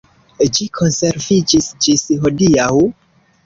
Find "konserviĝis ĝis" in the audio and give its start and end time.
0.79-2.09